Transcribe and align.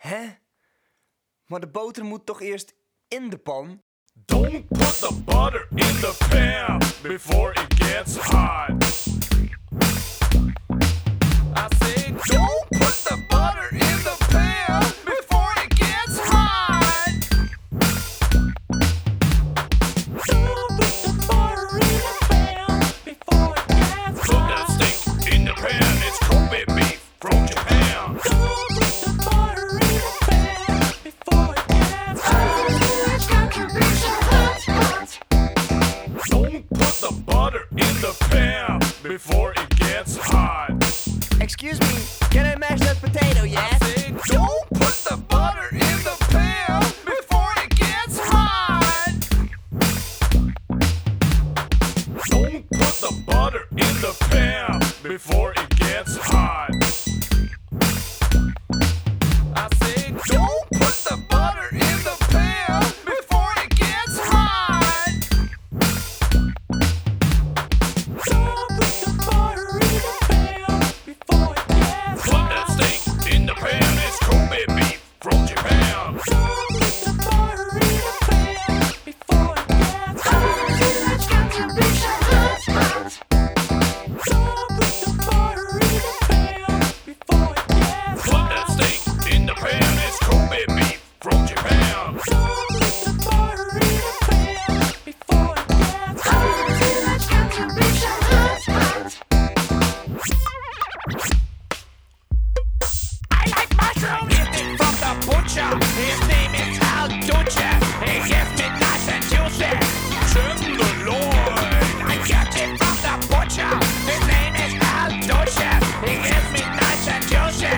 Hè? 0.00 0.26
Maar 1.44 1.60
de 1.60 1.66
boter 1.66 2.04
moet 2.04 2.26
toch 2.26 2.40
eerst 2.40 2.74
in 3.08 3.30
de 3.30 3.38
pan? 3.38 3.82
Don't 4.12 4.68
put 4.68 4.98
the 4.98 5.20
butter 5.24 5.66
in 5.70 6.00
the 6.00 6.26
pan 6.30 6.78
before 7.02 7.52
it 7.52 7.74
gets 7.74 8.16
hot. 8.16 9.29
Before 39.22 39.52
it 39.52 39.68
gets 39.76 40.16
hot. 40.16 40.70
Excuse 41.42 41.78
me, 41.80 42.28
can 42.30 42.46
I 42.46 42.56
mash 42.56 42.80
that 42.80 42.96
potato, 43.00 43.44
yes? 43.44 43.78
Say, 43.84 44.14
don't 44.34 44.66
put 44.70 44.94
the 45.08 45.18
butter 45.28 45.68
in 45.72 45.96
the 46.08 46.16
pan 46.30 46.80
before 47.04 47.52
it 47.58 47.70
gets 47.76 48.18
hot. 48.18 49.12
Don't 52.30 52.70
put 52.70 52.94
the 53.04 53.22
butter 53.26 53.66
in 53.72 53.94
the 54.00 54.16
pan 54.30 54.80
before 55.02 55.52
it 55.52 55.69
His 105.78 106.18
name 106.26 106.54
is 106.54 106.78
Al 106.82 107.08
Dutcher. 107.08 107.74
He 108.02 108.18
gives 108.26 108.52
me 108.58 108.66
nice 108.82 109.06
and 109.08 109.22
juicy. 109.30 109.70
Tenderloin. 110.32 111.20
I 112.02 112.18
get 112.26 112.50
it 112.58 112.74
from 112.78 112.96
the 113.04 113.14
butcher. 113.30 113.70
His 114.10 114.22
name 114.26 114.54
is 114.56 114.74
Al 114.82 115.10
Dutcher. 115.30 115.74
He 116.02 116.14
gives 116.26 116.50
me 116.54 116.62
nice 116.74 117.06
and 117.06 117.22
juicy. 117.30 117.70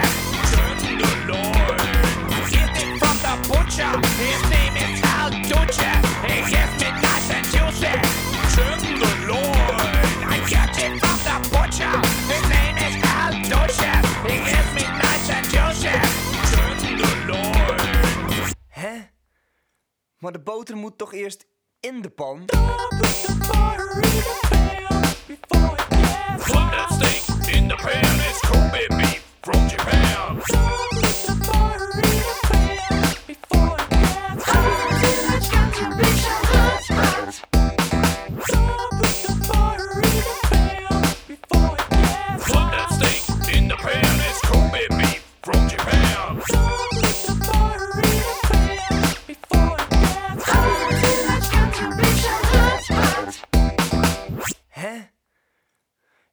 Tenderloin. 0.49 1.77
I 2.33 2.49
get 2.49 2.73
it 2.81 2.97
from 2.97 3.17
the 3.21 3.35
butcher. 3.49 3.93
His 4.17 4.41
name 4.49 4.77
is 4.77 5.03
Al 5.05 5.29
Dutcher. 5.53 5.97
He 6.29 6.37
gives 6.49 6.75
me 6.81 6.89
nice 7.05 7.29
and 7.31 7.45
juicy. 7.53 7.93
Tenderloin. 8.57 9.02
Maar 20.23 20.33
de 20.33 20.41
boter 20.41 20.77
moet 20.77 20.99
toch 20.99 21.13
eerst 21.13 21.47
in 21.81 22.03
de 22.03 22.11
pan? 22.11 22.45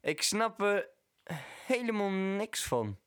Ik 0.02 0.22
snap 0.22 0.62
er 0.62 0.90
helemaal 1.66 2.10
niks 2.10 2.64
van. 2.64 2.98